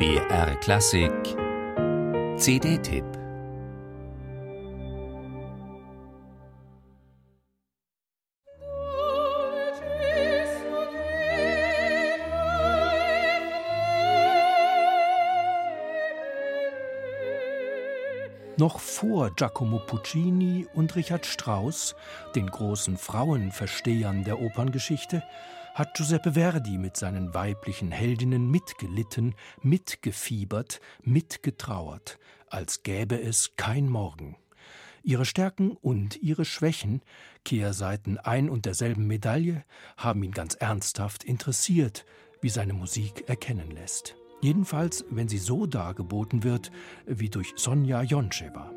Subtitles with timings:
[0.00, 1.12] BR Klassik.
[2.38, 3.04] CD-Tipp
[18.56, 21.94] Noch vor Giacomo Puccini und Richard Strauss,
[22.34, 25.22] den großen Frauenverstehern der Operngeschichte,
[25.80, 32.18] hat Giuseppe Verdi mit seinen weiblichen Heldinnen mitgelitten, mitgefiebert, mitgetrauert,
[32.50, 34.36] als gäbe es kein Morgen.
[35.02, 37.00] Ihre Stärken und ihre Schwächen,
[37.46, 39.64] Kehrseiten ein und derselben Medaille,
[39.96, 42.04] haben ihn ganz ernsthaft interessiert,
[42.42, 44.16] wie seine Musik erkennen lässt.
[44.42, 46.70] Jedenfalls, wenn sie so dargeboten wird
[47.06, 48.70] wie durch Sonja Joncheva.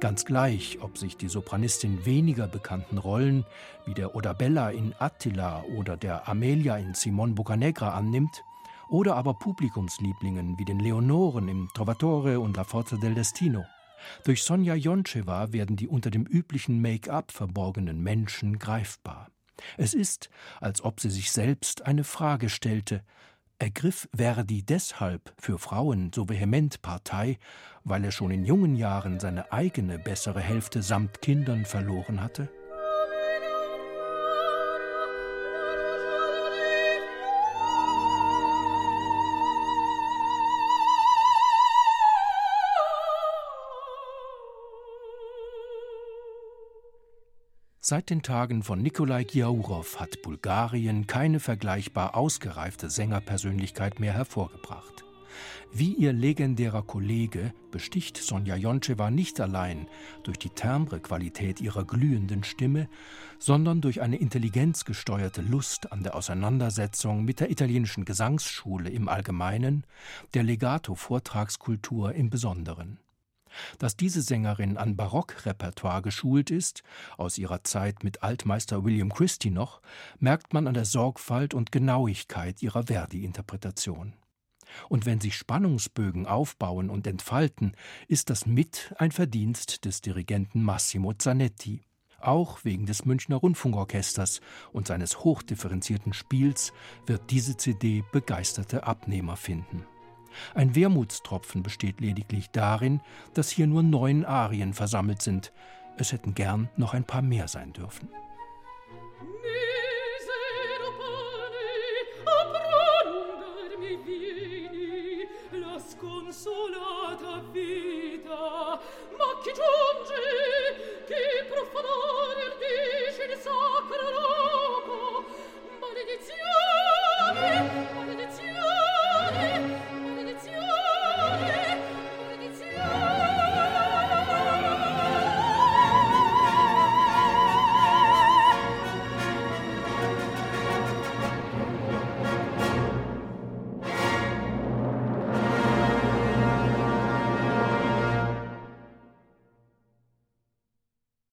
[0.00, 3.46] Ganz gleich, ob sich die Sopranistin weniger bekannten Rollen
[3.86, 8.42] wie der Odabella in Attila oder der Amelia in Simon Boccanegra annimmt,
[8.88, 13.64] oder aber Publikumslieblingen wie den Leonoren im Trovatore und La Forza del Destino.
[14.24, 19.30] Durch Sonja Joncheva werden die unter dem üblichen Make-up verborgenen Menschen greifbar.
[19.76, 20.28] Es ist,
[20.60, 23.02] als ob sie sich selbst eine Frage stellte.
[23.58, 27.38] Ergriff Verdi deshalb für Frauen so vehement Partei,
[27.84, 32.48] weil er schon in jungen Jahren seine eigene bessere Hälfte samt Kindern verloren hatte?
[47.86, 55.04] Seit den Tagen von Nikolai Giaurow hat Bulgarien keine vergleichbar ausgereifte Sängerpersönlichkeit mehr hervorgebracht.
[55.70, 59.86] Wie ihr legendärer Kollege besticht Sonja Joncheva nicht allein
[60.22, 62.88] durch die Timbre-Qualität ihrer glühenden Stimme,
[63.38, 69.84] sondern durch eine intelligenzgesteuerte Lust an der Auseinandersetzung mit der italienischen Gesangsschule im Allgemeinen,
[70.32, 73.03] der Legato-Vortragskultur im Besonderen.
[73.78, 76.82] Dass diese Sängerin an Barockrepertoire geschult ist,
[77.16, 79.80] aus ihrer Zeit mit Altmeister William Christie noch,
[80.18, 84.14] merkt man an der Sorgfalt und Genauigkeit ihrer Verdi-Interpretation.
[84.88, 87.76] Und wenn sich Spannungsbögen aufbauen und entfalten,
[88.08, 91.82] ist das mit ein Verdienst des Dirigenten Massimo Zanetti.
[92.20, 94.40] Auch wegen des Münchner Rundfunkorchesters
[94.72, 96.72] und seines hochdifferenzierten Spiels
[97.06, 99.84] wird diese CD begeisterte Abnehmer finden.
[100.54, 103.00] Ein Wermutstropfen besteht lediglich darin,
[103.34, 105.52] dass hier nur neun Arien versammelt sind.
[105.96, 108.08] Es hätten gern noch ein paar mehr sein dürfen.